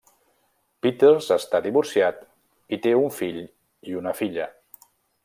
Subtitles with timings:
[0.85, 2.25] Peters està divorciat
[2.77, 3.41] i té un fill
[3.93, 4.49] i una filla.